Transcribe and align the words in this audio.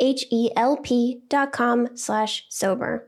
H-E-L-P 0.00 1.22
dot 1.28 1.52
com 1.52 1.96
slash 1.96 2.46
sober. 2.48 3.06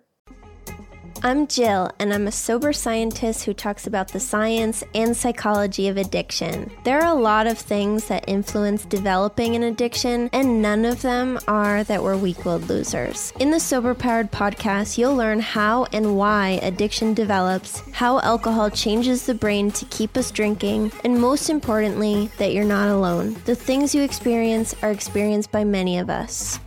I'm 1.25 1.47
Gill, 1.47 1.89
and 2.01 2.13
I'm 2.13 2.27
a 2.27 2.33
sober 2.33 2.73
scientist 2.73 3.45
who 3.45 3.55
talks 3.55 3.87
about 3.87 4.09
the 4.09 4.19
science 4.19 4.83
and 4.93 5.17
psychology 5.17 5.87
of 5.87 5.97
addiction. 5.97 6.69
There 6.83 7.01
are 7.01 7.17
a 7.17 7.21
lot 7.21 7.47
of 7.47 7.57
things 7.57 8.09
that 8.09 8.25
influence 8.27 8.85
developing 8.85 9.55
an 9.55 9.63
addiction, 9.63 10.29
and 10.33 10.61
none 10.61 10.85
of 10.85 11.01
them 11.01 11.39
are 11.47 11.85
that 11.85 12.03
we're 12.03 12.17
weak 12.17 12.45
willed 12.45 12.69
losers. 12.69 13.33
In 13.39 13.53
the 13.53 13.61
Sober 13.61 13.95
Powered 13.95 14.33
podcast, 14.33 14.99
you'll 14.99 15.15
learn 15.15 15.39
how 15.39 15.85
and 15.93 16.17
why 16.17 16.59
addiction 16.61 17.15
develops, 17.15 17.89
how 17.93 18.19
alcohol 18.19 18.69
changes 18.69 19.25
the 19.25 19.35
brain 19.35 19.71
to 19.71 19.85
keep 19.85 20.17
us 20.17 20.33
drinking, 20.33 20.91
and 21.05 21.21
most 21.21 21.51
importantly, 21.51 22.33
that 22.39 22.53
you're 22.53 22.65
not 22.65 22.89
alone. 22.89 23.37
The 23.45 23.55
things 23.55 23.95
you 23.95 24.03
experience 24.03 24.75
are 24.83 24.91
experienced 24.91 25.53
by 25.53 25.63
many 25.63 25.99
of 25.99 26.11
us. 26.11 26.59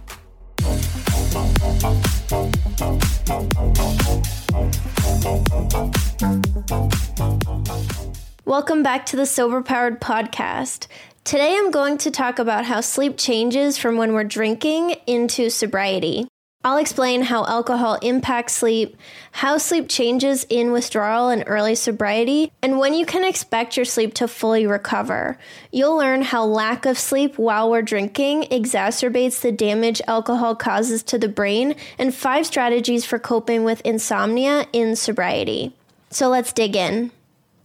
Welcome 8.46 8.82
back 8.82 9.06
to 9.08 9.16
the 9.16 9.26
Sober 9.28 9.62
Powered 9.62 10.02
Podcast. 10.02 10.88
Today 11.24 11.56
I'm 11.56 11.70
going 11.70 12.00
to 12.00 12.10
talk 12.10 12.40
about 12.40 12.66
how 12.66 12.82
sleep 12.82 13.18
changes 13.18 13.78
from 13.78 13.98
when 13.98 14.14
we're 14.14 14.24
drinking 14.24 14.96
into 15.06 15.50
sobriety. 15.52 16.28
I'll 16.66 16.78
explain 16.78 17.22
how 17.22 17.46
alcohol 17.46 18.00
impacts 18.02 18.54
sleep, 18.54 18.98
how 19.34 19.60
sleep 19.60 19.88
changes 19.88 20.48
in 20.50 20.72
withdrawal 20.72 21.30
and 21.30 21.44
early 21.46 21.76
sobriety, 21.76 22.52
and 22.64 22.80
when 22.80 22.96
you 22.96 23.06
can 23.06 23.24
expect 23.24 23.78
your 23.78 23.86
sleep 23.86 24.16
to 24.16 24.28
fully 24.28 24.66
recover. 24.66 25.38
You'll 25.72 25.96
learn 25.96 26.24
how 26.24 26.44
lack 26.44 26.88
of 26.88 26.98
sleep 26.98 27.38
while 27.38 27.70
we're 27.70 27.84
drinking 27.84 28.46
exacerbates 28.46 29.42
the 29.42 29.52
damage 29.52 30.02
alcohol 30.08 30.56
causes 30.56 31.04
to 31.04 31.20
the 31.20 31.30
brain, 31.30 31.76
and 32.00 32.16
five 32.16 32.48
strategies 32.48 33.06
for 33.06 33.20
coping 33.20 33.64
with 33.64 33.82
insomnia 33.82 34.66
in 34.74 34.96
sobriety. 34.96 35.72
So 36.10 36.30
let's 36.30 36.52
dig 36.52 36.76
in. 36.76 37.12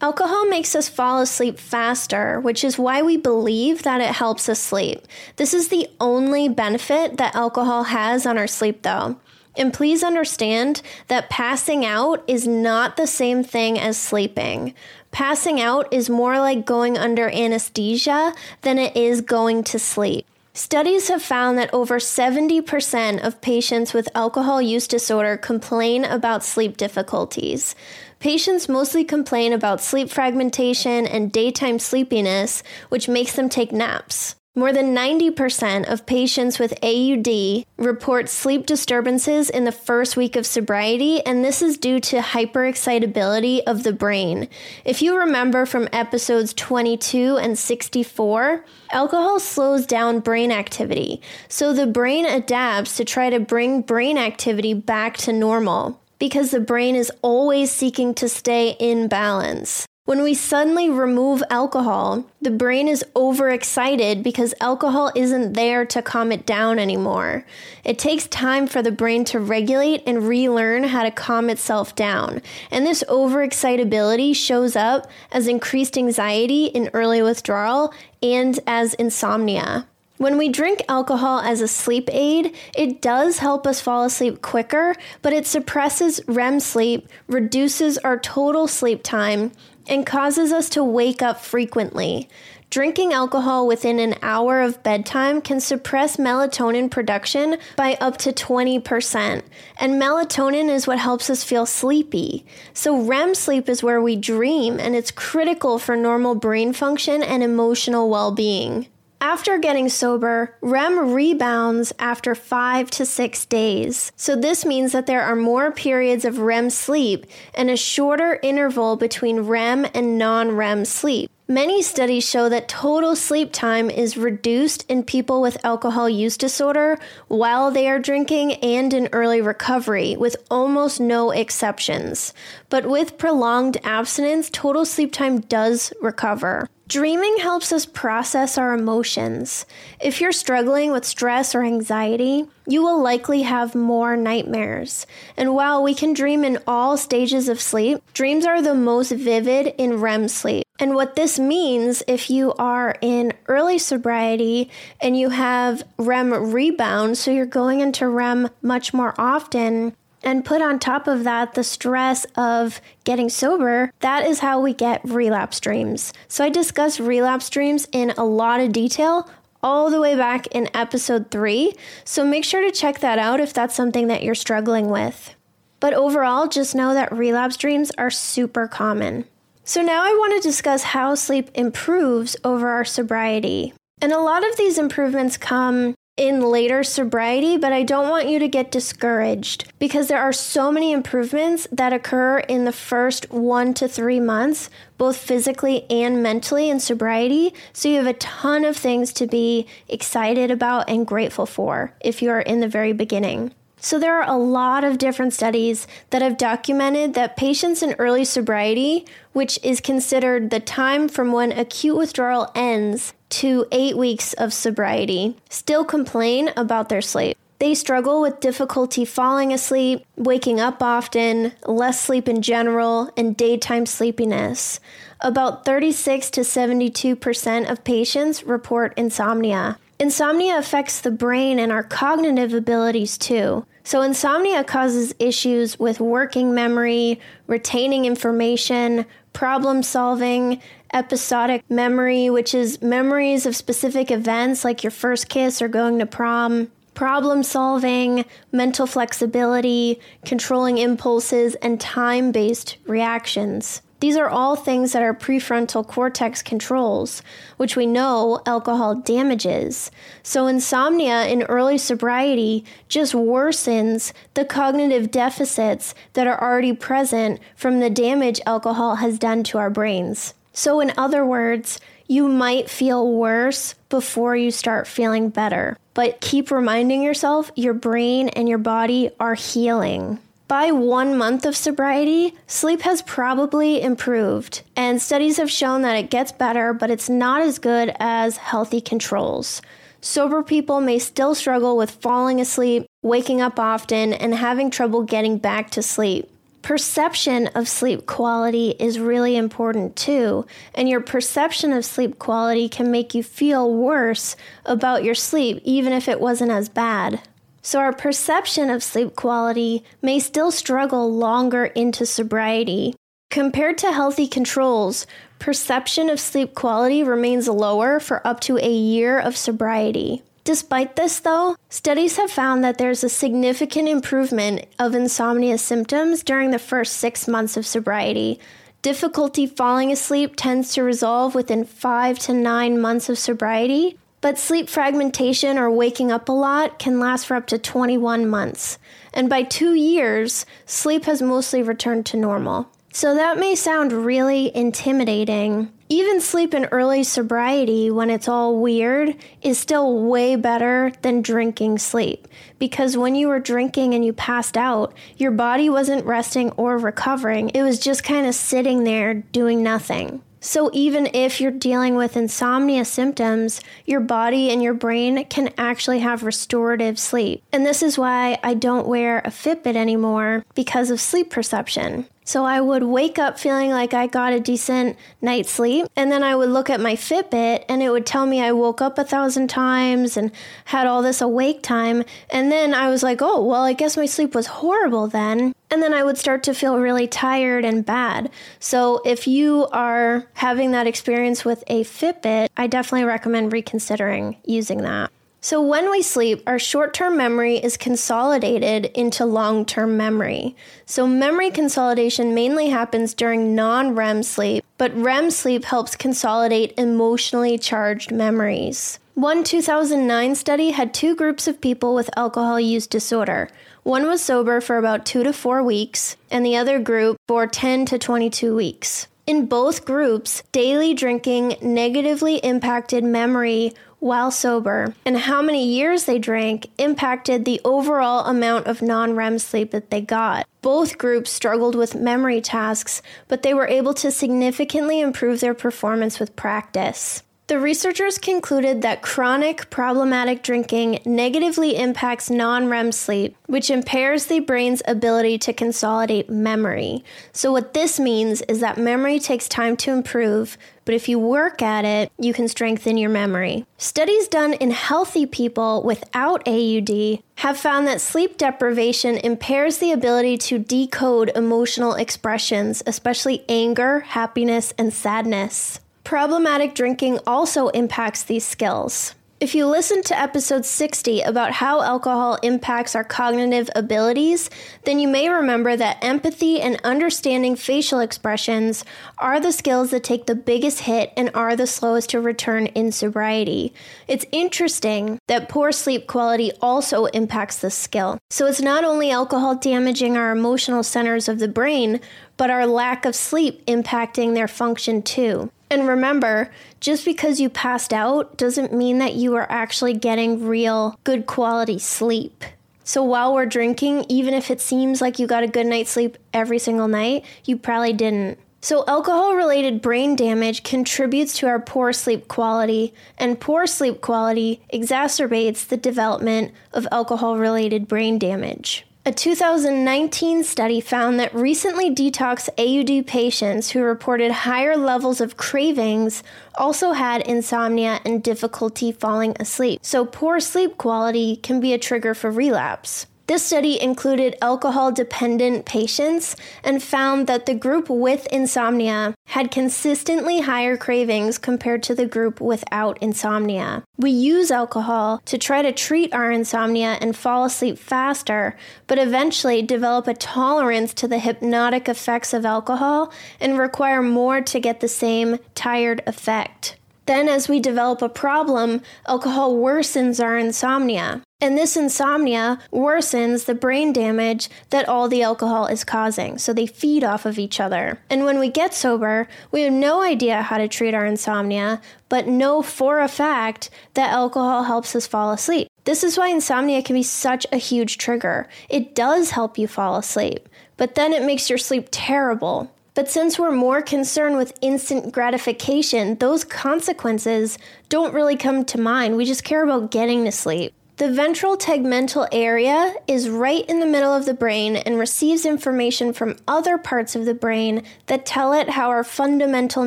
Alcohol 0.02 0.46
makes 0.46 0.74
us 0.74 0.88
fall 0.88 1.20
asleep 1.20 1.58
faster, 1.58 2.40
which 2.40 2.64
is 2.64 2.78
why 2.78 3.02
we 3.02 3.18
believe 3.18 3.82
that 3.82 4.00
it 4.00 4.14
helps 4.14 4.48
us 4.48 4.58
sleep. 4.58 5.06
This 5.36 5.52
is 5.52 5.68
the 5.68 5.88
only 6.00 6.48
benefit 6.48 7.18
that 7.18 7.34
alcohol 7.34 7.84
has 7.84 8.24
on 8.24 8.38
our 8.38 8.46
sleep, 8.46 8.80
though. 8.80 9.16
And 9.56 9.74
please 9.74 10.02
understand 10.02 10.80
that 11.08 11.28
passing 11.28 11.84
out 11.84 12.24
is 12.26 12.46
not 12.46 12.96
the 12.96 13.06
same 13.06 13.44
thing 13.44 13.78
as 13.78 13.98
sleeping. 13.98 14.72
Passing 15.10 15.60
out 15.60 15.92
is 15.92 16.08
more 16.08 16.38
like 16.38 16.64
going 16.64 16.96
under 16.96 17.28
anesthesia 17.28 18.32
than 18.62 18.78
it 18.78 18.96
is 18.96 19.20
going 19.20 19.64
to 19.64 19.78
sleep. 19.78 20.24
Studies 20.52 21.08
have 21.08 21.22
found 21.22 21.58
that 21.58 21.72
over 21.72 21.98
70% 21.98 23.24
of 23.24 23.40
patients 23.40 23.94
with 23.94 24.08
alcohol 24.14 24.60
use 24.60 24.88
disorder 24.88 25.36
complain 25.36 26.04
about 26.04 26.42
sleep 26.42 26.76
difficulties. 26.76 27.74
Patients 28.20 28.68
mostly 28.68 29.02
complain 29.02 29.54
about 29.54 29.80
sleep 29.80 30.10
fragmentation 30.10 31.06
and 31.06 31.32
daytime 31.32 31.78
sleepiness, 31.78 32.62
which 32.90 33.08
makes 33.08 33.32
them 33.32 33.48
take 33.48 33.72
naps. 33.72 34.34
More 34.54 34.74
than 34.74 34.94
90% 34.94 35.90
of 35.90 36.04
patients 36.04 36.58
with 36.58 36.74
AUD 36.82 37.64
report 37.78 38.28
sleep 38.28 38.66
disturbances 38.66 39.48
in 39.48 39.64
the 39.64 39.72
first 39.72 40.18
week 40.18 40.36
of 40.36 40.44
sobriety, 40.44 41.24
and 41.24 41.42
this 41.42 41.62
is 41.62 41.78
due 41.78 41.98
to 42.00 42.18
hyperexcitability 42.18 43.62
of 43.66 43.84
the 43.84 43.92
brain. 43.94 44.48
If 44.84 45.00
you 45.00 45.16
remember 45.16 45.64
from 45.64 45.88
episodes 45.90 46.52
22 46.52 47.38
and 47.38 47.58
64, 47.58 48.66
alcohol 48.90 49.40
slows 49.40 49.86
down 49.86 50.20
brain 50.20 50.52
activity, 50.52 51.22
so 51.48 51.72
the 51.72 51.86
brain 51.86 52.26
adapts 52.26 52.98
to 52.98 53.04
try 53.06 53.30
to 53.30 53.40
bring 53.40 53.80
brain 53.80 54.18
activity 54.18 54.74
back 54.74 55.16
to 55.18 55.32
normal 55.32 55.99
because 56.20 56.52
the 56.52 56.60
brain 56.60 56.94
is 56.94 57.10
always 57.22 57.72
seeking 57.72 58.14
to 58.14 58.28
stay 58.28 58.76
in 58.78 59.08
balance. 59.08 59.88
When 60.10 60.22
we 60.22 60.34
suddenly 60.34 60.90
remove 60.90 61.42
alcohol, 61.50 62.24
the 62.42 62.50
brain 62.50 62.88
is 62.88 63.04
overexcited 63.14 64.24
because 64.24 64.54
alcohol 64.60 65.12
isn't 65.14 65.52
there 65.52 65.86
to 65.86 66.02
calm 66.02 66.32
it 66.32 66.46
down 66.46 66.80
anymore. 66.80 67.44
It 67.84 67.98
takes 67.98 68.26
time 68.26 68.66
for 68.66 68.82
the 68.82 68.90
brain 68.90 69.24
to 69.26 69.38
regulate 69.38 70.02
and 70.08 70.26
relearn 70.26 70.82
how 70.84 71.04
to 71.04 71.12
calm 71.12 71.48
itself 71.48 71.94
down. 71.94 72.42
And 72.72 72.84
this 72.84 73.04
overexcitability 73.08 74.34
shows 74.34 74.74
up 74.74 75.08
as 75.30 75.46
increased 75.46 75.96
anxiety 75.96 76.64
in 76.64 76.90
early 76.92 77.22
withdrawal 77.22 77.94
and 78.20 78.58
as 78.66 78.94
insomnia. 78.94 79.86
When 80.20 80.36
we 80.36 80.50
drink 80.50 80.82
alcohol 80.86 81.38
as 81.40 81.62
a 81.62 81.66
sleep 81.66 82.10
aid, 82.12 82.54
it 82.76 83.00
does 83.00 83.38
help 83.38 83.66
us 83.66 83.80
fall 83.80 84.04
asleep 84.04 84.42
quicker, 84.42 84.94
but 85.22 85.32
it 85.32 85.46
suppresses 85.46 86.20
REM 86.28 86.60
sleep, 86.60 87.08
reduces 87.26 87.96
our 87.96 88.18
total 88.18 88.68
sleep 88.68 89.02
time, 89.02 89.52
and 89.88 90.04
causes 90.04 90.52
us 90.52 90.68
to 90.68 90.84
wake 90.84 91.22
up 91.22 91.40
frequently. 91.40 92.28
Drinking 92.68 93.14
alcohol 93.14 93.66
within 93.66 93.98
an 93.98 94.14
hour 94.20 94.60
of 94.60 94.82
bedtime 94.82 95.40
can 95.40 95.58
suppress 95.58 96.18
melatonin 96.18 96.90
production 96.90 97.56
by 97.76 97.94
up 97.94 98.18
to 98.18 98.30
20%. 98.30 99.42
And 99.78 99.94
melatonin 99.94 100.68
is 100.68 100.86
what 100.86 100.98
helps 100.98 101.30
us 101.30 101.44
feel 101.44 101.64
sleepy. 101.64 102.44
So, 102.74 103.00
REM 103.00 103.34
sleep 103.34 103.70
is 103.70 103.82
where 103.82 104.02
we 104.02 104.16
dream, 104.16 104.78
and 104.78 104.94
it's 104.94 105.10
critical 105.10 105.78
for 105.78 105.96
normal 105.96 106.34
brain 106.34 106.74
function 106.74 107.22
and 107.22 107.42
emotional 107.42 108.10
well 108.10 108.32
being. 108.32 108.86
After 109.22 109.58
getting 109.58 109.90
sober, 109.90 110.56
REM 110.62 111.12
rebounds 111.12 111.92
after 111.98 112.34
five 112.34 112.90
to 112.92 113.04
six 113.04 113.44
days. 113.44 114.12
So, 114.16 114.34
this 114.34 114.64
means 114.64 114.92
that 114.92 115.04
there 115.04 115.22
are 115.22 115.36
more 115.36 115.70
periods 115.70 116.24
of 116.24 116.38
REM 116.38 116.70
sleep 116.70 117.26
and 117.54 117.68
a 117.68 117.76
shorter 117.76 118.40
interval 118.42 118.96
between 118.96 119.40
REM 119.40 119.86
and 119.92 120.16
non 120.16 120.52
REM 120.52 120.86
sleep. 120.86 121.30
Many 121.46 121.82
studies 121.82 122.26
show 122.26 122.48
that 122.48 122.68
total 122.68 123.14
sleep 123.14 123.52
time 123.52 123.90
is 123.90 124.16
reduced 124.16 124.88
in 124.88 125.02
people 125.02 125.42
with 125.42 125.62
alcohol 125.64 126.08
use 126.08 126.38
disorder 126.38 126.96
while 127.28 127.70
they 127.70 127.90
are 127.90 127.98
drinking 127.98 128.54
and 128.62 128.94
in 128.94 129.08
early 129.12 129.42
recovery, 129.42 130.16
with 130.16 130.36
almost 130.50 130.98
no 130.98 131.30
exceptions. 131.30 132.32
But 132.70 132.88
with 132.88 133.18
prolonged 133.18 133.76
abstinence, 133.84 134.48
total 134.48 134.86
sleep 134.86 135.12
time 135.12 135.40
does 135.40 135.92
recover. 136.00 136.68
Dreaming 136.90 137.36
helps 137.36 137.70
us 137.70 137.86
process 137.86 138.58
our 138.58 138.74
emotions. 138.74 139.64
If 140.00 140.20
you're 140.20 140.32
struggling 140.32 140.90
with 140.90 141.04
stress 141.04 141.54
or 141.54 141.62
anxiety, 141.62 142.46
you 142.66 142.82
will 142.82 143.00
likely 143.00 143.42
have 143.42 143.76
more 143.76 144.16
nightmares. 144.16 145.06
And 145.36 145.54
while 145.54 145.84
we 145.84 145.94
can 145.94 146.14
dream 146.14 146.42
in 146.42 146.58
all 146.66 146.96
stages 146.96 147.48
of 147.48 147.60
sleep, 147.60 148.02
dreams 148.12 148.44
are 148.44 148.60
the 148.60 148.74
most 148.74 149.12
vivid 149.12 149.72
in 149.78 150.00
REM 150.00 150.26
sleep. 150.26 150.64
And 150.80 150.96
what 150.96 151.14
this 151.14 151.38
means 151.38 152.02
if 152.08 152.28
you 152.28 152.54
are 152.54 152.96
in 153.00 153.34
early 153.46 153.78
sobriety 153.78 154.68
and 155.00 155.16
you 155.16 155.28
have 155.28 155.84
REM 155.96 156.52
rebound, 156.52 157.16
so 157.18 157.30
you're 157.30 157.46
going 157.46 157.78
into 157.78 158.08
REM 158.08 158.48
much 158.62 158.92
more 158.92 159.14
often, 159.16 159.94
and 160.22 160.44
put 160.44 160.62
on 160.62 160.78
top 160.78 161.06
of 161.06 161.24
that 161.24 161.54
the 161.54 161.64
stress 161.64 162.24
of 162.36 162.80
getting 163.04 163.28
sober, 163.28 163.90
that 164.00 164.26
is 164.26 164.40
how 164.40 164.60
we 164.60 164.74
get 164.74 165.00
relapse 165.04 165.60
dreams. 165.60 166.12
So 166.28 166.44
I 166.44 166.48
discuss 166.48 167.00
relapse 167.00 167.48
dreams 167.50 167.88
in 167.92 168.10
a 168.12 168.24
lot 168.24 168.60
of 168.60 168.72
detail 168.72 169.28
all 169.62 169.90
the 169.90 170.00
way 170.00 170.16
back 170.16 170.46
in 170.48 170.68
episode 170.74 171.30
3. 171.30 171.74
So 172.04 172.24
make 172.24 172.44
sure 172.44 172.62
to 172.62 172.70
check 172.70 173.00
that 173.00 173.18
out 173.18 173.40
if 173.40 173.52
that's 173.52 173.74
something 173.74 174.06
that 174.08 174.22
you're 174.22 174.34
struggling 174.34 174.90
with. 174.90 175.34
But 175.80 175.94
overall, 175.94 176.46
just 176.46 176.74
know 176.74 176.92
that 176.94 177.12
relapse 177.12 177.56
dreams 177.56 177.90
are 177.96 178.10
super 178.10 178.68
common. 178.68 179.24
So 179.64 179.82
now 179.82 180.02
I 180.02 180.10
want 180.12 180.34
to 180.34 180.48
discuss 180.48 180.82
how 180.82 181.14
sleep 181.14 181.50
improves 181.54 182.36
over 182.44 182.68
our 182.68 182.84
sobriety. 182.84 183.72
And 184.02 184.12
a 184.12 184.20
lot 184.20 184.48
of 184.48 184.56
these 184.56 184.78
improvements 184.78 185.36
come 185.36 185.94
in 186.20 186.42
later 186.42 186.84
sobriety, 186.84 187.56
but 187.56 187.72
I 187.72 187.82
don't 187.82 188.10
want 188.10 188.28
you 188.28 188.38
to 188.40 188.46
get 188.46 188.70
discouraged 188.70 189.72
because 189.78 190.08
there 190.08 190.20
are 190.20 190.34
so 190.34 190.70
many 190.70 190.92
improvements 190.92 191.66
that 191.72 191.94
occur 191.94 192.40
in 192.40 192.66
the 192.66 192.72
first 192.72 193.30
one 193.30 193.72
to 193.74 193.88
three 193.88 194.20
months, 194.20 194.68
both 194.98 195.16
physically 195.16 195.86
and 195.88 196.22
mentally 196.22 196.68
in 196.68 196.78
sobriety. 196.78 197.54
So 197.72 197.88
you 197.88 197.96
have 197.96 198.06
a 198.06 198.12
ton 198.12 198.66
of 198.66 198.76
things 198.76 199.14
to 199.14 199.26
be 199.26 199.66
excited 199.88 200.50
about 200.50 200.90
and 200.90 201.06
grateful 201.06 201.46
for 201.46 201.94
if 202.00 202.20
you 202.20 202.28
are 202.28 202.42
in 202.42 202.60
the 202.60 202.68
very 202.68 202.92
beginning. 202.92 203.54
So, 203.80 203.98
there 203.98 204.20
are 204.20 204.28
a 204.28 204.38
lot 204.38 204.84
of 204.84 204.98
different 204.98 205.32
studies 205.32 205.86
that 206.10 206.22
have 206.22 206.36
documented 206.36 207.14
that 207.14 207.36
patients 207.36 207.82
in 207.82 207.94
early 207.98 208.24
sobriety, 208.24 209.06
which 209.32 209.58
is 209.62 209.80
considered 209.80 210.50
the 210.50 210.60
time 210.60 211.08
from 211.08 211.32
when 211.32 211.50
acute 211.52 211.96
withdrawal 211.96 212.50
ends 212.54 213.14
to 213.30 213.66
eight 213.72 213.96
weeks 213.96 214.32
of 214.34 214.52
sobriety, 214.52 215.36
still 215.48 215.84
complain 215.84 216.50
about 216.56 216.88
their 216.88 217.00
sleep. 217.00 217.38
They 217.60 217.74
struggle 217.74 218.22
with 218.22 218.40
difficulty 218.40 219.04
falling 219.04 219.52
asleep, 219.52 220.06
waking 220.16 220.60
up 220.60 220.82
often, 220.82 221.52
less 221.66 222.00
sleep 222.00 222.26
in 222.26 222.40
general, 222.40 223.10
and 223.18 223.36
daytime 223.36 223.84
sleepiness. 223.84 224.80
About 225.20 225.66
36 225.66 226.30
to 226.30 226.40
72% 226.40 227.70
of 227.70 227.84
patients 227.84 228.44
report 228.44 228.94
insomnia. 228.96 229.78
Insomnia 229.98 230.56
affects 230.56 231.02
the 231.02 231.10
brain 231.10 231.58
and 231.58 231.70
our 231.70 231.82
cognitive 231.82 232.54
abilities 232.54 233.18
too. 233.18 233.66
So, 233.82 234.02
insomnia 234.02 234.62
causes 234.62 235.14
issues 235.18 235.78
with 235.78 236.00
working 236.00 236.54
memory, 236.54 237.20
retaining 237.46 238.04
information, 238.04 239.06
problem 239.32 239.82
solving, 239.82 240.60
episodic 240.92 241.64
memory, 241.70 242.30
which 242.30 242.54
is 242.54 242.82
memories 242.82 243.46
of 243.46 243.56
specific 243.56 244.10
events 244.10 244.64
like 244.64 244.82
your 244.82 244.90
first 244.90 245.28
kiss 245.28 245.62
or 245.62 245.68
going 245.68 245.98
to 245.98 246.06
prom, 246.06 246.70
problem 246.94 247.42
solving, 247.42 248.24
mental 248.52 248.86
flexibility, 248.86 250.00
controlling 250.24 250.78
impulses, 250.78 251.54
and 251.56 251.80
time 251.80 252.32
based 252.32 252.76
reactions. 252.86 253.82
These 254.00 254.16
are 254.16 254.28
all 254.28 254.56
things 254.56 254.92
that 254.92 255.02
our 255.02 255.14
prefrontal 255.14 255.86
cortex 255.86 256.42
controls, 256.42 257.22
which 257.58 257.76
we 257.76 257.86
know 257.86 258.40
alcohol 258.46 258.94
damages. 258.94 259.90
So, 260.22 260.46
insomnia 260.46 261.26
in 261.26 261.42
early 261.42 261.76
sobriety 261.76 262.64
just 262.88 263.12
worsens 263.12 264.12
the 264.34 264.46
cognitive 264.46 265.10
deficits 265.10 265.94
that 266.14 266.26
are 266.26 266.42
already 266.42 266.72
present 266.72 267.40
from 267.54 267.80
the 267.80 267.90
damage 267.90 268.40
alcohol 268.46 268.96
has 268.96 269.18
done 269.18 269.44
to 269.44 269.58
our 269.58 269.70
brains. 269.70 270.32
So, 270.54 270.80
in 270.80 270.92
other 270.96 271.24
words, 271.24 271.78
you 272.06 272.26
might 272.26 272.68
feel 272.68 273.06
worse 273.06 273.74
before 273.88 274.34
you 274.34 274.50
start 274.50 274.88
feeling 274.88 275.28
better. 275.28 275.76
But 275.94 276.20
keep 276.20 276.50
reminding 276.50 277.02
yourself 277.02 277.52
your 277.54 277.74
brain 277.74 278.30
and 278.30 278.48
your 278.48 278.58
body 278.58 279.10
are 279.20 279.34
healing. 279.34 280.18
By 280.50 280.72
one 280.72 281.16
month 281.16 281.46
of 281.46 281.54
sobriety, 281.54 282.34
sleep 282.48 282.80
has 282.80 283.02
probably 283.02 283.80
improved, 283.80 284.62
and 284.74 285.00
studies 285.00 285.36
have 285.36 285.48
shown 285.48 285.82
that 285.82 285.94
it 285.94 286.10
gets 286.10 286.32
better, 286.32 286.72
but 286.72 286.90
it's 286.90 287.08
not 287.08 287.40
as 287.40 287.60
good 287.60 287.94
as 288.00 288.36
healthy 288.36 288.80
controls. 288.80 289.62
Sober 290.00 290.42
people 290.42 290.80
may 290.80 290.98
still 290.98 291.36
struggle 291.36 291.76
with 291.76 291.92
falling 291.92 292.40
asleep, 292.40 292.86
waking 293.00 293.40
up 293.40 293.60
often, 293.60 294.12
and 294.12 294.34
having 294.34 294.72
trouble 294.72 295.04
getting 295.04 295.38
back 295.38 295.70
to 295.70 295.82
sleep. 295.82 296.28
Perception 296.62 297.46
of 297.54 297.68
sleep 297.68 298.06
quality 298.06 298.70
is 298.80 298.98
really 298.98 299.36
important 299.36 299.94
too, 299.94 300.44
and 300.74 300.88
your 300.88 301.00
perception 301.00 301.72
of 301.72 301.84
sleep 301.84 302.18
quality 302.18 302.68
can 302.68 302.90
make 302.90 303.14
you 303.14 303.22
feel 303.22 303.72
worse 303.72 304.34
about 304.66 305.04
your 305.04 305.14
sleep, 305.14 305.62
even 305.62 305.92
if 305.92 306.08
it 306.08 306.20
wasn't 306.20 306.50
as 306.50 306.68
bad. 306.68 307.20
So, 307.62 307.78
our 307.78 307.92
perception 307.92 308.70
of 308.70 308.82
sleep 308.82 309.16
quality 309.16 309.84
may 310.00 310.18
still 310.18 310.50
struggle 310.50 311.12
longer 311.14 311.66
into 311.66 312.06
sobriety. 312.06 312.94
Compared 313.30 313.78
to 313.78 313.92
healthy 313.92 314.26
controls, 314.26 315.06
perception 315.38 316.10
of 316.10 316.18
sleep 316.18 316.54
quality 316.54 317.04
remains 317.04 317.46
lower 317.48 318.00
for 318.00 318.26
up 318.26 318.40
to 318.40 318.58
a 318.58 318.72
year 318.72 319.18
of 319.18 319.36
sobriety. 319.36 320.22
Despite 320.42 320.96
this, 320.96 321.20
though, 321.20 321.54
studies 321.68 322.16
have 322.16 322.30
found 322.30 322.64
that 322.64 322.78
there's 322.78 323.04
a 323.04 323.08
significant 323.08 323.88
improvement 323.88 324.66
of 324.78 324.94
insomnia 324.94 325.58
symptoms 325.58 326.22
during 326.22 326.50
the 326.50 326.58
first 326.58 326.94
six 326.94 327.28
months 327.28 327.56
of 327.56 327.66
sobriety. 327.66 328.40
Difficulty 328.82 329.46
falling 329.46 329.92
asleep 329.92 330.34
tends 330.36 330.72
to 330.74 330.82
resolve 330.82 331.34
within 331.34 331.64
five 331.64 332.18
to 332.20 332.32
nine 332.32 332.80
months 332.80 333.10
of 333.10 333.18
sobriety, 333.18 333.98
But 334.20 334.38
sleep 334.38 334.68
fragmentation 334.68 335.56
or 335.56 335.70
waking 335.70 336.12
up 336.12 336.28
a 336.28 336.32
lot 336.32 336.78
can 336.78 337.00
last 337.00 337.26
for 337.26 337.36
up 337.36 337.46
to 337.46 337.58
21 337.58 338.28
months. 338.28 338.78
And 339.14 339.30
by 339.30 339.42
two 339.42 339.74
years, 339.74 340.44
sleep 340.66 341.06
has 341.06 341.22
mostly 341.22 341.62
returned 341.62 342.04
to 342.06 342.18
normal. 342.18 342.68
So 342.92 343.14
that 343.14 343.38
may 343.38 343.54
sound 343.54 343.92
really 343.92 344.54
intimidating. 344.54 345.72
Even 345.88 346.20
sleep 346.20 346.54
in 346.54 346.66
early 346.66 347.02
sobriety, 347.02 347.90
when 347.90 348.10
it's 348.10 348.28
all 348.28 348.60
weird, 348.60 349.16
is 349.42 349.58
still 349.58 350.02
way 350.02 350.36
better 350.36 350.92
than 351.02 351.22
drinking 351.22 351.78
sleep. 351.78 352.28
Because 352.58 352.96
when 352.96 353.14
you 353.14 353.28
were 353.28 353.40
drinking 353.40 353.94
and 353.94 354.04
you 354.04 354.12
passed 354.12 354.56
out, 354.56 354.92
your 355.16 355.30
body 355.30 355.70
wasn't 355.70 356.04
resting 356.04 356.50
or 356.52 356.78
recovering, 356.78 357.50
it 357.50 357.62
was 357.62 357.78
just 357.78 358.04
kind 358.04 358.26
of 358.26 358.34
sitting 358.34 358.84
there 358.84 359.14
doing 359.14 359.62
nothing. 359.62 360.22
So, 360.40 360.70
even 360.72 361.10
if 361.12 361.40
you're 361.40 361.50
dealing 361.50 361.96
with 361.96 362.16
insomnia 362.16 362.86
symptoms, 362.86 363.60
your 363.84 364.00
body 364.00 364.50
and 364.50 364.62
your 364.62 364.72
brain 364.74 365.26
can 365.26 365.52
actually 365.58 365.98
have 365.98 366.22
restorative 366.22 366.98
sleep. 366.98 367.42
And 367.52 367.66
this 367.66 367.82
is 367.82 367.98
why 367.98 368.38
I 368.42 368.54
don't 368.54 368.88
wear 368.88 369.18
a 369.18 369.28
Fitbit 369.28 369.76
anymore 369.76 370.44
because 370.54 370.90
of 370.90 371.00
sleep 371.00 371.30
perception. 371.30 372.06
So 372.30 372.44
I 372.44 372.60
would 372.60 372.84
wake 372.84 373.18
up 373.18 373.40
feeling 373.40 373.70
like 373.70 373.92
I 373.92 374.06
got 374.06 374.32
a 374.32 374.38
decent 374.38 374.96
night's 375.20 375.50
sleep, 375.50 375.88
and 375.96 376.12
then 376.12 376.22
I 376.22 376.36
would 376.36 376.48
look 376.48 376.70
at 376.70 376.80
my 376.80 376.94
Fitbit 376.94 377.64
and 377.68 377.82
it 377.82 377.90
would 377.90 378.06
tell 378.06 378.24
me 378.24 378.40
I 378.40 378.52
woke 378.52 378.80
up 378.80 378.98
a 378.98 379.04
thousand 379.04 379.50
times 379.50 380.16
and 380.16 380.30
had 380.66 380.86
all 380.86 381.02
this 381.02 381.20
awake 381.20 381.60
time. 381.60 382.04
And 382.30 382.52
then 382.52 382.72
I 382.72 382.88
was 382.88 383.02
like, 383.02 383.20
oh, 383.20 383.44
well, 383.44 383.62
I 383.64 383.72
guess 383.72 383.96
my 383.96 384.06
sleep 384.06 384.32
was 384.32 384.46
horrible 384.46 385.08
then. 385.08 385.52
And 385.72 385.82
then 385.82 385.92
I 385.92 386.04
would 386.04 386.18
start 386.18 386.44
to 386.44 386.54
feel 386.54 386.78
really 386.78 387.08
tired 387.08 387.64
and 387.64 387.84
bad. 387.84 388.30
So 388.60 389.02
if 389.04 389.26
you 389.26 389.66
are 389.72 390.28
having 390.34 390.70
that 390.70 390.86
experience 390.86 391.44
with 391.44 391.64
a 391.66 391.82
Fitbit, 391.82 392.46
I 392.56 392.68
definitely 392.68 393.06
recommend 393.06 393.52
reconsidering 393.52 394.36
using 394.44 394.82
that. 394.82 395.10
So, 395.42 395.62
when 395.62 395.90
we 395.90 396.02
sleep, 396.02 396.42
our 396.46 396.58
short 396.58 396.92
term 396.92 397.16
memory 397.16 397.56
is 397.56 397.78
consolidated 397.78 398.86
into 398.94 399.24
long 399.24 399.64
term 399.64 399.96
memory. 399.96 400.54
So, 400.84 401.06
memory 401.06 401.50
consolidation 401.50 402.34
mainly 402.34 402.68
happens 402.68 403.14
during 403.14 403.54
non 403.54 403.94
REM 403.94 404.22
sleep, 404.22 404.62
but 404.76 404.94
REM 404.94 405.30
sleep 405.30 405.64
helps 405.64 405.96
consolidate 405.96 406.74
emotionally 406.76 407.56
charged 407.56 408.12
memories. 408.12 408.98
One 409.14 409.42
2009 409.42 410.34
study 410.34 410.70
had 410.72 410.92
two 410.92 411.16
groups 411.16 411.48
of 411.48 411.60
people 411.60 411.94
with 411.94 412.10
alcohol 412.18 412.60
use 412.60 412.86
disorder. 412.86 413.48
One 413.82 414.06
was 414.06 414.22
sober 414.22 414.60
for 414.60 414.76
about 414.76 415.06
two 415.06 415.22
to 415.22 415.32
four 415.32 415.62
weeks, 415.62 416.16
and 416.30 416.44
the 416.44 416.56
other 416.56 416.78
group 416.78 417.16
for 417.26 417.46
10 417.46 417.86
to 417.86 417.98
22 417.98 418.54
weeks. 418.54 419.08
In 419.26 419.46
both 419.46 419.84
groups, 419.84 420.42
daily 420.52 420.92
drinking 420.92 421.56
negatively 421.62 422.36
impacted 422.38 423.04
memory 423.04 423.74
while 424.00 424.30
sober, 424.30 424.94
and 425.06 425.16
how 425.16 425.40
many 425.40 425.64
years 425.64 426.04
they 426.04 426.18
drank 426.18 426.68
impacted 426.78 427.44
the 427.44 427.60
overall 427.64 428.26
amount 428.26 428.66
of 428.66 428.82
non 428.82 429.14
REM 429.14 429.38
sleep 429.38 429.70
that 429.70 429.90
they 429.90 430.00
got. 430.00 430.46
Both 430.62 430.98
groups 430.98 431.30
struggled 431.30 431.74
with 431.74 431.94
memory 431.94 432.40
tasks, 432.40 433.00
but 433.28 433.42
they 433.42 433.54
were 433.54 433.68
able 433.68 433.94
to 433.94 434.10
significantly 434.10 435.00
improve 435.00 435.40
their 435.40 435.54
performance 435.54 436.18
with 436.18 436.36
practice. 436.36 437.22
The 437.50 437.58
researchers 437.58 438.16
concluded 438.16 438.82
that 438.82 439.02
chronic 439.02 439.70
problematic 439.70 440.44
drinking 440.44 441.00
negatively 441.04 441.76
impacts 441.76 442.30
non 442.30 442.68
REM 442.68 442.92
sleep, 442.92 443.36
which 443.46 443.70
impairs 443.70 444.26
the 444.26 444.38
brain's 444.38 444.82
ability 444.86 445.36
to 445.38 445.52
consolidate 445.52 446.30
memory. 446.30 447.02
So, 447.32 447.50
what 447.50 447.74
this 447.74 447.98
means 447.98 448.40
is 448.42 448.60
that 448.60 448.78
memory 448.78 449.18
takes 449.18 449.48
time 449.48 449.76
to 449.78 449.90
improve, 449.90 450.56
but 450.84 450.94
if 450.94 451.08
you 451.08 451.18
work 451.18 451.60
at 451.60 451.84
it, 451.84 452.12
you 452.20 452.32
can 452.32 452.46
strengthen 452.46 452.96
your 452.96 453.10
memory. 453.10 453.66
Studies 453.78 454.28
done 454.28 454.52
in 454.52 454.70
healthy 454.70 455.26
people 455.26 455.82
without 455.82 456.46
AUD 456.46 457.18
have 457.38 457.58
found 457.58 457.84
that 457.88 458.00
sleep 458.00 458.38
deprivation 458.38 459.16
impairs 459.16 459.78
the 459.78 459.90
ability 459.90 460.38
to 460.38 460.60
decode 460.60 461.32
emotional 461.34 461.94
expressions, 461.94 462.80
especially 462.86 463.44
anger, 463.48 463.98
happiness, 463.98 464.72
and 464.78 464.94
sadness. 464.94 465.80
Problematic 466.10 466.74
drinking 466.74 467.20
also 467.24 467.68
impacts 467.68 468.24
these 468.24 468.44
skills. 468.44 469.14
If 469.38 469.54
you 469.54 469.64
listen 469.64 470.02
to 470.02 470.18
episode 470.18 470.64
60 470.64 471.20
about 471.20 471.52
how 471.52 471.82
alcohol 471.82 472.36
impacts 472.42 472.96
our 472.96 473.04
cognitive 473.04 473.70
abilities, 473.76 474.50
then 474.82 474.98
you 474.98 475.06
may 475.06 475.28
remember 475.28 475.76
that 475.76 476.02
empathy 476.02 476.60
and 476.60 476.80
understanding 476.82 477.54
facial 477.54 478.00
expressions 478.00 478.84
are 479.18 479.38
the 479.38 479.52
skills 479.52 479.92
that 479.92 480.02
take 480.02 480.26
the 480.26 480.34
biggest 480.34 480.80
hit 480.80 481.12
and 481.16 481.30
are 481.32 481.54
the 481.54 481.68
slowest 481.68 482.10
to 482.10 482.20
return 482.20 482.66
in 482.66 482.90
sobriety. 482.90 483.72
It's 484.08 484.26
interesting 484.32 485.20
that 485.28 485.48
poor 485.48 485.70
sleep 485.70 486.08
quality 486.08 486.50
also 486.60 487.04
impacts 487.04 487.60
this 487.60 487.76
skill. 487.76 488.18
So 488.30 488.46
it's 488.46 488.60
not 488.60 488.82
only 488.82 489.12
alcohol 489.12 489.54
damaging 489.54 490.16
our 490.16 490.32
emotional 490.32 490.82
centers 490.82 491.28
of 491.28 491.38
the 491.38 491.46
brain, 491.46 492.00
but 492.36 492.50
our 492.50 492.66
lack 492.66 493.04
of 493.04 493.14
sleep 493.14 493.64
impacting 493.66 494.34
their 494.34 494.48
function 494.48 495.02
too. 495.02 495.52
And 495.70 495.86
remember, 495.86 496.50
just 496.80 497.04
because 497.04 497.40
you 497.40 497.48
passed 497.48 497.92
out 497.92 498.36
doesn't 498.36 498.72
mean 498.72 498.98
that 498.98 499.14
you 499.14 499.36
are 499.36 499.46
actually 499.50 499.94
getting 499.94 500.46
real, 500.46 500.98
good 501.04 501.26
quality 501.26 501.78
sleep. 501.78 502.44
So 502.82 503.04
while 503.04 503.32
we're 503.32 503.46
drinking, 503.46 504.06
even 504.08 504.34
if 504.34 504.50
it 504.50 504.60
seems 504.60 505.00
like 505.00 505.20
you 505.20 505.28
got 505.28 505.44
a 505.44 505.48
good 505.48 505.66
night's 505.66 505.92
sleep 505.92 506.18
every 506.34 506.58
single 506.58 506.88
night, 506.88 507.24
you 507.44 507.56
probably 507.56 507.92
didn't. 507.92 508.38
So, 508.62 508.84
alcohol 508.86 509.36
related 509.36 509.80
brain 509.80 510.16
damage 510.16 510.64
contributes 510.64 511.38
to 511.38 511.46
our 511.46 511.60
poor 511.60 511.94
sleep 511.94 512.28
quality, 512.28 512.92
and 513.16 513.40
poor 513.40 513.66
sleep 513.66 514.02
quality 514.02 514.60
exacerbates 514.70 515.66
the 515.66 515.78
development 515.78 516.52
of 516.74 516.86
alcohol 516.92 517.38
related 517.38 517.88
brain 517.88 518.18
damage. 518.18 518.84
A 519.10 519.12
2019 519.12 520.44
study 520.44 520.80
found 520.80 521.18
that 521.18 521.34
recently 521.34 521.92
detoxed 521.92 522.48
AUD 522.56 523.08
patients 523.08 523.72
who 523.72 523.82
reported 523.82 524.30
higher 524.30 524.76
levels 524.76 525.20
of 525.20 525.36
cravings 525.36 526.22
also 526.54 526.92
had 526.92 527.20
insomnia 527.22 527.98
and 528.04 528.22
difficulty 528.22 528.92
falling 528.92 529.34
asleep. 529.40 529.80
So, 529.82 530.04
poor 530.04 530.38
sleep 530.38 530.78
quality 530.78 531.34
can 531.34 531.58
be 531.58 531.72
a 531.72 531.78
trigger 531.78 532.14
for 532.14 532.30
relapse. 532.30 533.06
This 533.30 533.44
study 533.44 533.80
included 533.80 534.34
alcohol 534.42 534.90
dependent 534.90 535.64
patients 535.64 536.34
and 536.64 536.82
found 536.82 537.28
that 537.28 537.46
the 537.46 537.54
group 537.54 537.88
with 537.88 538.26
insomnia 538.32 539.14
had 539.28 539.52
consistently 539.52 540.40
higher 540.40 540.76
cravings 540.76 541.38
compared 541.38 541.84
to 541.84 541.94
the 541.94 542.06
group 542.06 542.40
without 542.40 542.98
insomnia. 543.00 543.84
We 543.96 544.10
use 544.10 544.50
alcohol 544.50 545.22
to 545.26 545.38
try 545.38 545.62
to 545.62 545.70
treat 545.70 546.12
our 546.12 546.32
insomnia 546.32 546.98
and 547.00 547.14
fall 547.14 547.44
asleep 547.44 547.78
faster, 547.78 548.56
but 548.88 548.98
eventually 548.98 549.62
develop 549.62 550.08
a 550.08 550.14
tolerance 550.14 550.92
to 550.94 551.06
the 551.06 551.20
hypnotic 551.20 551.88
effects 551.88 552.34
of 552.34 552.44
alcohol 552.44 553.12
and 553.38 553.56
require 553.56 554.02
more 554.02 554.40
to 554.40 554.58
get 554.58 554.80
the 554.80 554.88
same 554.88 555.38
tired 555.54 556.02
effect. 556.04 556.79
Then, 557.10 557.28
as 557.28 557.48
we 557.48 557.58
develop 557.58 558.02
a 558.02 558.08
problem, 558.08 558.82
alcohol 559.04 559.56
worsens 559.56 560.22
our 560.22 560.38
insomnia. 560.38 561.22
And 561.40 561.58
this 561.58 561.76
insomnia 561.76 562.60
worsens 562.72 563.46
the 563.46 563.54
brain 563.56 563.92
damage 563.92 564.48
that 564.68 564.88
all 564.88 565.08
the 565.08 565.20
alcohol 565.20 565.66
is 565.66 565.82
causing. 565.82 566.38
So 566.38 566.52
they 566.52 566.68
feed 566.68 567.02
off 567.02 567.26
of 567.26 567.36
each 567.36 567.58
other. 567.58 567.98
And 568.08 568.24
when 568.24 568.38
we 568.38 568.48
get 568.48 568.74
sober, 568.74 569.26
we 569.50 569.62
have 569.62 569.72
no 569.72 570.02
idea 570.02 570.42
how 570.42 570.58
to 570.58 570.68
treat 570.68 570.94
our 570.94 571.04
insomnia, 571.04 571.80
but 572.08 572.28
know 572.28 572.62
for 572.62 573.00
a 573.00 573.08
fact 573.08 573.70
that 573.94 574.12
alcohol 574.12 574.62
helps 574.62 574.94
us 574.94 575.08
fall 575.08 575.32
asleep. 575.32 575.66
This 575.82 576.04
is 576.04 576.16
why 576.16 576.28
insomnia 576.28 576.80
can 576.80 576.94
be 576.94 577.02
such 577.02 577.44
a 577.50 577.56
huge 577.56 577.98
trigger. 577.98 578.46
It 578.68 578.94
does 578.94 579.30
help 579.30 579.58
you 579.58 579.66
fall 579.66 579.96
asleep, 579.96 580.48
but 580.76 580.94
then 580.94 581.12
it 581.12 581.24
makes 581.24 581.50
your 581.50 581.58
sleep 581.58 581.88
terrible. 581.90 582.70
But 583.00 583.08
since 583.08 583.38
we're 583.38 583.50
more 583.50 583.80
concerned 583.80 584.36
with 584.36 584.58
instant 584.60 585.10
gratification, 585.10 586.16
those 586.16 586.44
consequences 586.44 587.56
don't 587.88 588.12
really 588.12 588.36
come 588.36 588.62
to 588.66 588.78
mind. 588.78 589.16
We 589.16 589.24
just 589.24 589.42
care 589.42 589.64
about 589.64 589.90
getting 589.90 590.26
to 590.26 590.30
sleep. 590.30 590.74
The 590.98 591.10
ventral 591.10 591.56
tegmental 591.56 592.28
area 592.30 592.94
is 593.06 593.30
right 593.30 593.64
in 593.70 593.80
the 593.80 593.86
middle 593.86 594.12
of 594.12 594.26
the 594.26 594.34
brain 594.34 594.76
and 594.76 594.98
receives 594.98 595.46
information 595.46 596.12
from 596.12 596.36
other 596.46 596.76
parts 596.76 597.16
of 597.16 597.24
the 597.24 597.32
brain 597.32 597.84
that 598.04 598.26
tell 598.26 598.52
it 598.52 598.68
how 598.68 598.90
our 598.90 599.02
fundamental 599.02 599.86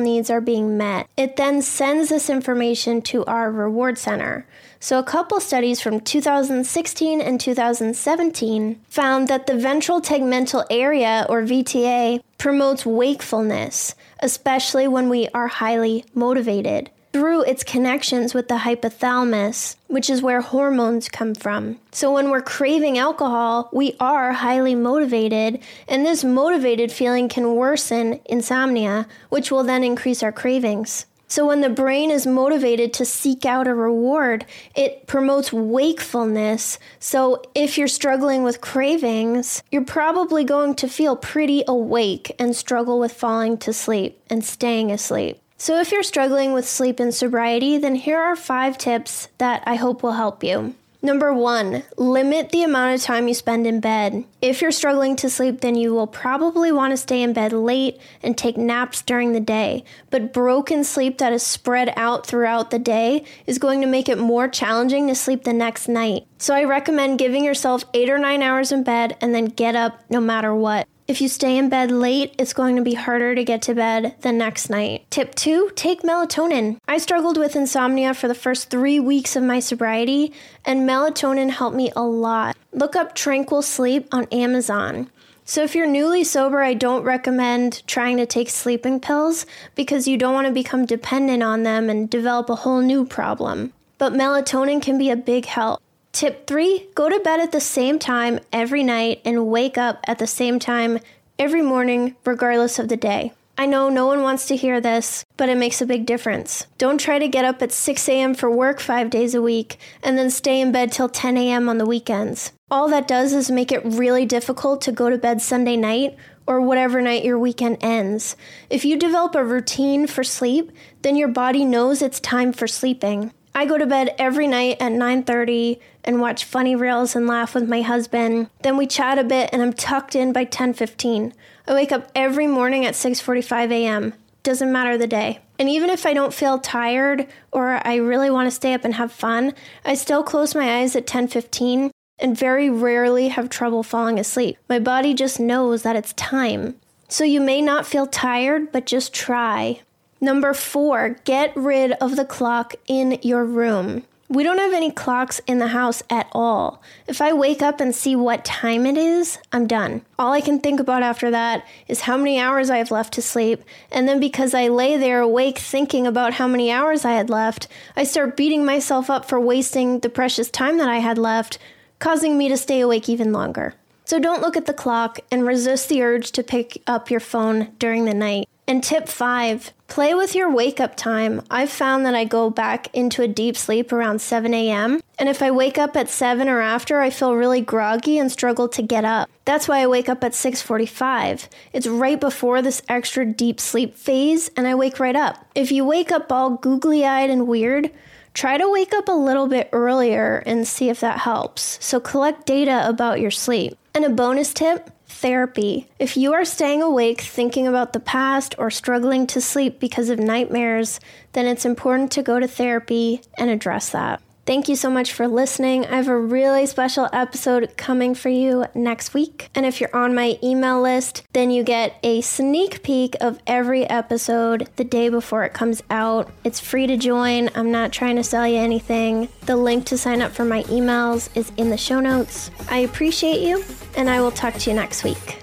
needs 0.00 0.28
are 0.28 0.40
being 0.40 0.76
met. 0.76 1.08
It 1.16 1.36
then 1.36 1.62
sends 1.62 2.08
this 2.08 2.28
information 2.28 3.00
to 3.02 3.24
our 3.26 3.48
reward 3.48 3.96
center. 3.96 4.44
So, 4.80 4.98
a 4.98 5.02
couple 5.02 5.40
studies 5.40 5.80
from 5.80 6.00
2016 6.00 7.20
and 7.20 7.40
2017 7.40 8.80
found 8.88 9.28
that 9.28 9.46
the 9.46 9.56
ventral 9.56 10.00
tegmental 10.00 10.64
area, 10.70 11.26
or 11.28 11.42
VTA, 11.42 12.22
promotes 12.38 12.84
wakefulness, 12.84 13.94
especially 14.20 14.86
when 14.86 15.08
we 15.08 15.28
are 15.28 15.48
highly 15.48 16.04
motivated 16.14 16.90
through 17.14 17.42
its 17.44 17.62
connections 17.62 18.34
with 18.34 18.48
the 18.48 18.56
hypothalamus, 18.56 19.76
which 19.86 20.10
is 20.10 20.20
where 20.20 20.40
hormones 20.40 21.08
come 21.08 21.32
from. 21.32 21.78
So 21.92 22.12
when 22.12 22.28
we're 22.28 22.42
craving 22.42 22.98
alcohol, 22.98 23.70
we 23.72 23.94
are 24.00 24.32
highly 24.32 24.74
motivated, 24.74 25.60
and 25.86 26.04
this 26.04 26.24
motivated 26.24 26.90
feeling 26.90 27.28
can 27.28 27.54
worsen 27.54 28.18
insomnia, 28.24 29.06
which 29.28 29.52
will 29.52 29.62
then 29.62 29.84
increase 29.84 30.24
our 30.24 30.32
cravings. 30.32 31.06
So, 31.26 31.46
when 31.46 31.62
the 31.62 31.70
brain 31.70 32.10
is 32.10 32.26
motivated 32.26 32.92
to 32.94 33.04
seek 33.04 33.44
out 33.44 33.66
a 33.66 33.74
reward, 33.74 34.44
it 34.74 35.06
promotes 35.06 35.52
wakefulness. 35.52 36.78
So, 36.98 37.42
if 37.54 37.78
you're 37.78 37.88
struggling 37.88 38.42
with 38.42 38.60
cravings, 38.60 39.62
you're 39.72 39.84
probably 39.84 40.44
going 40.44 40.74
to 40.76 40.88
feel 40.88 41.16
pretty 41.16 41.64
awake 41.66 42.34
and 42.38 42.54
struggle 42.54 42.98
with 42.98 43.12
falling 43.12 43.56
to 43.58 43.72
sleep 43.72 44.20
and 44.28 44.44
staying 44.44 44.90
asleep. 44.92 45.40
So, 45.56 45.80
if 45.80 45.92
you're 45.92 46.02
struggling 46.02 46.52
with 46.52 46.68
sleep 46.68 47.00
and 47.00 47.14
sobriety, 47.14 47.78
then 47.78 47.94
here 47.94 48.18
are 48.18 48.36
five 48.36 48.76
tips 48.76 49.28
that 49.38 49.62
I 49.66 49.76
hope 49.76 50.02
will 50.02 50.12
help 50.12 50.44
you. 50.44 50.74
Number 51.04 51.34
one, 51.34 51.82
limit 51.98 52.48
the 52.48 52.62
amount 52.62 52.94
of 52.94 53.02
time 53.02 53.28
you 53.28 53.34
spend 53.34 53.66
in 53.66 53.78
bed. 53.78 54.24
If 54.40 54.62
you're 54.62 54.70
struggling 54.70 55.16
to 55.16 55.28
sleep, 55.28 55.60
then 55.60 55.74
you 55.74 55.92
will 55.92 56.06
probably 56.06 56.72
want 56.72 56.92
to 56.92 56.96
stay 56.96 57.20
in 57.20 57.34
bed 57.34 57.52
late 57.52 58.00
and 58.22 58.38
take 58.38 58.56
naps 58.56 59.02
during 59.02 59.34
the 59.34 59.38
day. 59.38 59.84
But 60.08 60.32
broken 60.32 60.82
sleep 60.82 61.18
that 61.18 61.34
is 61.34 61.42
spread 61.42 61.92
out 61.94 62.26
throughout 62.26 62.70
the 62.70 62.78
day 62.78 63.26
is 63.46 63.58
going 63.58 63.82
to 63.82 63.86
make 63.86 64.08
it 64.08 64.16
more 64.16 64.48
challenging 64.48 65.08
to 65.08 65.14
sleep 65.14 65.44
the 65.44 65.52
next 65.52 65.88
night. 65.88 66.26
So 66.38 66.54
I 66.54 66.64
recommend 66.64 67.18
giving 67.18 67.44
yourself 67.44 67.84
eight 67.92 68.08
or 68.08 68.16
nine 68.16 68.40
hours 68.40 68.72
in 68.72 68.82
bed 68.82 69.18
and 69.20 69.34
then 69.34 69.44
get 69.44 69.76
up 69.76 70.02
no 70.08 70.22
matter 70.22 70.54
what. 70.54 70.88
If 71.06 71.20
you 71.20 71.28
stay 71.28 71.58
in 71.58 71.68
bed 71.68 71.90
late, 71.90 72.34
it's 72.38 72.54
going 72.54 72.76
to 72.76 72.82
be 72.82 72.94
harder 72.94 73.34
to 73.34 73.44
get 73.44 73.60
to 73.62 73.74
bed 73.74 74.14
the 74.22 74.32
next 74.32 74.70
night. 74.70 75.04
Tip 75.10 75.34
two, 75.34 75.70
take 75.76 76.00
melatonin. 76.00 76.78
I 76.88 76.96
struggled 76.96 77.36
with 77.36 77.54
insomnia 77.54 78.14
for 78.14 78.26
the 78.26 78.34
first 78.34 78.70
three 78.70 78.98
weeks 78.98 79.36
of 79.36 79.42
my 79.42 79.60
sobriety, 79.60 80.32
and 80.64 80.88
melatonin 80.88 81.50
helped 81.50 81.76
me 81.76 81.92
a 81.94 82.02
lot. 82.02 82.56
Look 82.72 82.96
up 82.96 83.14
Tranquil 83.14 83.60
Sleep 83.60 84.08
on 84.12 84.24
Amazon. 84.32 85.10
So, 85.44 85.62
if 85.62 85.74
you're 85.74 85.86
newly 85.86 86.24
sober, 86.24 86.62
I 86.62 86.72
don't 86.72 87.02
recommend 87.02 87.86
trying 87.86 88.16
to 88.16 88.24
take 88.24 88.48
sleeping 88.48 88.98
pills 88.98 89.44
because 89.74 90.08
you 90.08 90.16
don't 90.16 90.32
want 90.32 90.46
to 90.46 90.54
become 90.54 90.86
dependent 90.86 91.42
on 91.42 91.64
them 91.64 91.90
and 91.90 92.08
develop 92.08 92.48
a 92.48 92.54
whole 92.54 92.80
new 92.80 93.04
problem. 93.04 93.74
But 93.98 94.14
melatonin 94.14 94.80
can 94.80 94.96
be 94.96 95.10
a 95.10 95.16
big 95.16 95.44
help. 95.44 95.82
Tip 96.14 96.46
three 96.46 96.86
go 96.94 97.08
to 97.08 97.18
bed 97.18 97.40
at 97.40 97.50
the 97.50 97.60
same 97.60 97.98
time 97.98 98.38
every 98.52 98.84
night 98.84 99.20
and 99.24 99.48
wake 99.48 99.76
up 99.76 99.98
at 100.06 100.20
the 100.20 100.28
same 100.28 100.60
time 100.60 101.00
every 101.40 101.60
morning, 101.60 102.14
regardless 102.24 102.78
of 102.78 102.86
the 102.86 102.96
day. 102.96 103.32
I 103.58 103.66
know 103.66 103.88
no 103.88 104.06
one 104.06 104.22
wants 104.22 104.46
to 104.46 104.56
hear 104.56 104.80
this, 104.80 105.24
but 105.36 105.48
it 105.48 105.58
makes 105.58 105.82
a 105.82 105.86
big 105.86 106.06
difference. 106.06 106.68
Don't 106.78 107.00
try 107.00 107.18
to 107.18 107.26
get 107.26 107.44
up 107.44 107.60
at 107.62 107.72
6 107.72 108.08
a.m. 108.08 108.32
for 108.36 108.48
work 108.48 108.78
five 108.78 109.10
days 109.10 109.34
a 109.34 109.42
week 109.42 109.76
and 110.04 110.16
then 110.16 110.30
stay 110.30 110.60
in 110.60 110.70
bed 110.70 110.92
till 110.92 111.08
10 111.08 111.36
a.m. 111.36 111.68
on 111.68 111.78
the 111.78 111.86
weekends. 111.86 112.52
All 112.70 112.86
that 112.90 113.08
does 113.08 113.32
is 113.32 113.50
make 113.50 113.72
it 113.72 113.84
really 113.84 114.24
difficult 114.24 114.82
to 114.82 114.92
go 114.92 115.10
to 115.10 115.18
bed 115.18 115.42
Sunday 115.42 115.76
night 115.76 116.16
or 116.46 116.60
whatever 116.60 117.00
night 117.00 117.24
your 117.24 117.40
weekend 117.40 117.78
ends. 117.80 118.36
If 118.70 118.84
you 118.84 118.96
develop 118.96 119.34
a 119.34 119.44
routine 119.44 120.06
for 120.06 120.22
sleep, 120.22 120.70
then 121.02 121.16
your 121.16 121.26
body 121.28 121.64
knows 121.64 122.02
it's 122.02 122.20
time 122.20 122.52
for 122.52 122.68
sleeping. 122.68 123.32
I 123.56 123.66
go 123.66 123.78
to 123.78 123.86
bed 123.86 124.16
every 124.18 124.48
night 124.48 124.78
at 124.80 124.92
9:30 124.92 125.78
and 126.04 126.20
watch 126.20 126.44
funny 126.44 126.76
reels 126.76 127.16
and 127.16 127.26
laugh 127.26 127.54
with 127.54 127.68
my 127.68 127.82
husband. 127.82 128.48
Then 128.62 128.76
we 128.76 128.86
chat 128.86 129.18
a 129.18 129.24
bit 129.24 129.50
and 129.52 129.62
I'm 129.62 129.72
tucked 129.72 130.14
in 130.14 130.32
by 130.32 130.44
10:15. 130.44 131.32
I 131.66 131.74
wake 131.74 131.92
up 131.92 132.10
every 132.14 132.46
morning 132.46 132.84
at 132.84 132.94
6:45 132.94 133.72
a.m. 133.72 134.14
Doesn't 134.42 134.72
matter 134.72 134.98
the 134.98 135.06
day. 135.06 135.40
And 135.58 135.68
even 135.68 135.88
if 135.88 136.04
I 136.04 136.12
don't 136.12 136.34
feel 136.34 136.58
tired 136.58 137.26
or 137.52 137.80
I 137.86 137.96
really 137.96 138.30
want 138.30 138.46
to 138.46 138.54
stay 138.54 138.74
up 138.74 138.84
and 138.84 138.94
have 138.94 139.12
fun, 139.12 139.54
I 139.84 139.94
still 139.94 140.22
close 140.22 140.54
my 140.54 140.80
eyes 140.80 140.94
at 140.94 141.06
10:15 141.06 141.90
and 142.18 142.38
very 142.38 142.70
rarely 142.70 143.28
have 143.28 143.48
trouble 143.48 143.82
falling 143.82 144.18
asleep. 144.18 144.58
My 144.68 144.78
body 144.78 145.14
just 145.14 145.40
knows 145.40 145.82
that 145.82 145.96
it's 145.96 146.12
time. 146.14 146.76
So 147.08 147.24
you 147.24 147.40
may 147.40 147.60
not 147.60 147.86
feel 147.86 148.06
tired, 148.06 148.72
but 148.72 148.86
just 148.86 149.12
try. 149.12 149.80
Number 150.20 150.54
four, 150.54 151.16
get 151.24 151.54
rid 151.56 151.92
of 151.92 152.16
the 152.16 152.24
clock 152.24 152.74
in 152.86 153.18
your 153.22 153.44
room. 153.44 154.04
We 154.34 154.42
don't 154.42 154.58
have 154.58 154.72
any 154.72 154.90
clocks 154.90 155.40
in 155.46 155.58
the 155.58 155.68
house 155.68 156.02
at 156.10 156.26
all. 156.32 156.82
If 157.06 157.22
I 157.22 157.32
wake 157.32 157.62
up 157.62 157.80
and 157.80 157.94
see 157.94 158.16
what 158.16 158.44
time 158.44 158.84
it 158.84 158.96
is, 158.96 159.38
I'm 159.52 159.68
done. 159.68 160.02
All 160.18 160.32
I 160.32 160.40
can 160.40 160.58
think 160.58 160.80
about 160.80 161.04
after 161.04 161.30
that 161.30 161.64
is 161.86 162.00
how 162.00 162.16
many 162.16 162.40
hours 162.40 162.68
I 162.68 162.78
have 162.78 162.90
left 162.90 163.14
to 163.14 163.22
sleep. 163.22 163.62
And 163.92 164.08
then 164.08 164.18
because 164.18 164.52
I 164.52 164.66
lay 164.66 164.96
there 164.96 165.20
awake 165.20 165.58
thinking 165.58 166.04
about 166.04 166.34
how 166.34 166.48
many 166.48 166.72
hours 166.72 167.04
I 167.04 167.12
had 167.12 167.30
left, 167.30 167.68
I 167.96 168.02
start 168.02 168.36
beating 168.36 168.64
myself 168.64 169.08
up 169.08 169.24
for 169.24 169.38
wasting 169.38 170.00
the 170.00 170.08
precious 170.08 170.50
time 170.50 170.78
that 170.78 170.88
I 170.88 170.98
had 170.98 171.16
left, 171.16 171.58
causing 172.00 172.36
me 172.36 172.48
to 172.48 172.56
stay 172.56 172.80
awake 172.80 173.08
even 173.08 173.32
longer. 173.32 173.74
So 174.04 174.18
don't 174.18 174.42
look 174.42 174.56
at 174.56 174.66
the 174.66 174.74
clock 174.74 175.20
and 175.30 175.46
resist 175.46 175.88
the 175.88 176.02
urge 176.02 176.32
to 176.32 176.42
pick 176.42 176.82
up 176.88 177.08
your 177.08 177.20
phone 177.20 177.70
during 177.78 178.04
the 178.04 178.14
night. 178.14 178.48
And 178.66 178.82
tip 178.82 179.08
five, 179.08 179.72
play 179.94 180.12
with 180.12 180.34
your 180.34 180.50
wake 180.50 180.80
up 180.80 180.96
time. 180.96 181.40
I've 181.52 181.70
found 181.70 182.04
that 182.04 182.16
I 182.16 182.24
go 182.24 182.50
back 182.50 182.92
into 182.92 183.22
a 183.22 183.28
deep 183.28 183.56
sleep 183.56 183.92
around 183.92 184.20
7 184.20 184.52
a.m. 184.52 185.00
And 185.20 185.28
if 185.28 185.40
I 185.40 185.52
wake 185.52 185.78
up 185.78 185.96
at 185.96 186.08
7 186.08 186.48
or 186.48 186.60
after, 186.60 187.00
I 187.00 187.10
feel 187.10 187.36
really 187.36 187.60
groggy 187.60 188.18
and 188.18 188.28
struggle 188.28 188.68
to 188.70 188.82
get 188.82 189.04
up. 189.04 189.30
That's 189.44 189.68
why 189.68 189.78
I 189.78 189.86
wake 189.86 190.08
up 190.08 190.24
at 190.24 190.32
6:45. 190.32 191.48
It's 191.72 191.86
right 191.86 192.20
before 192.20 192.60
this 192.60 192.82
extra 192.88 193.24
deep 193.24 193.60
sleep 193.60 193.94
phase 193.94 194.50
and 194.56 194.66
I 194.66 194.74
wake 194.74 194.98
right 194.98 195.14
up. 195.14 195.46
If 195.54 195.70
you 195.70 195.84
wake 195.84 196.10
up 196.10 196.32
all 196.32 196.50
googly-eyed 196.56 197.30
and 197.30 197.46
weird, 197.46 197.92
try 198.32 198.58
to 198.58 198.68
wake 198.68 198.92
up 198.92 199.08
a 199.08 199.12
little 199.12 199.46
bit 199.46 199.68
earlier 199.70 200.42
and 200.44 200.66
see 200.66 200.88
if 200.88 200.98
that 200.98 201.20
helps. 201.20 201.78
So 201.80 202.00
collect 202.00 202.46
data 202.46 202.82
about 202.88 203.20
your 203.20 203.30
sleep. 203.30 203.78
And 203.94 204.04
a 204.04 204.10
bonus 204.10 204.52
tip, 204.52 204.90
therapy. 205.24 205.88
If 205.98 206.18
you 206.18 206.34
are 206.34 206.44
staying 206.44 206.82
awake 206.82 207.22
thinking 207.22 207.66
about 207.66 207.94
the 207.94 207.98
past 207.98 208.54
or 208.58 208.70
struggling 208.70 209.26
to 209.28 209.40
sleep 209.40 209.80
because 209.80 210.10
of 210.10 210.18
nightmares, 210.18 211.00
then 211.32 211.46
it's 211.46 211.64
important 211.64 212.12
to 212.12 212.22
go 212.22 212.38
to 212.38 212.46
therapy 212.46 213.22
and 213.38 213.48
address 213.48 213.88
that. 213.88 214.20
Thank 214.46 214.68
you 214.68 214.76
so 214.76 214.90
much 214.90 215.14
for 215.14 215.26
listening. 215.26 215.86
I 215.86 215.96
have 215.96 216.08
a 216.08 216.18
really 216.18 216.66
special 216.66 217.08
episode 217.14 217.78
coming 217.78 218.14
for 218.14 218.28
you 218.28 218.66
next 218.74 219.14
week. 219.14 219.48
And 219.54 219.64
if 219.64 219.80
you're 219.80 219.96
on 219.96 220.14
my 220.14 220.38
email 220.42 220.82
list, 220.82 221.24
then 221.32 221.50
you 221.50 221.62
get 221.62 221.98
a 222.02 222.20
sneak 222.20 222.82
peek 222.82 223.16
of 223.22 223.38
every 223.46 223.88
episode 223.88 224.68
the 224.76 224.84
day 224.84 225.08
before 225.08 225.44
it 225.44 225.54
comes 225.54 225.82
out. 225.88 226.30
It's 226.44 226.60
free 226.60 226.86
to 226.86 226.98
join. 226.98 227.48
I'm 227.54 227.70
not 227.70 227.90
trying 227.90 228.16
to 228.16 228.24
sell 228.24 228.46
you 228.46 228.58
anything. 228.58 229.30
The 229.46 229.56
link 229.56 229.86
to 229.86 229.96
sign 229.96 230.20
up 230.20 230.32
for 230.32 230.44
my 230.44 230.62
emails 230.64 231.34
is 231.34 231.50
in 231.56 231.70
the 231.70 231.78
show 231.78 232.00
notes. 232.00 232.50
I 232.68 232.80
appreciate 232.80 233.40
you, 233.40 233.64
and 233.96 234.10
I 234.10 234.20
will 234.20 234.30
talk 234.30 234.54
to 234.56 234.70
you 234.70 234.76
next 234.76 235.04
week. 235.04 235.42